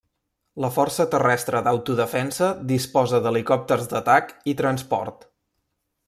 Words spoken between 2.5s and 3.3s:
disposa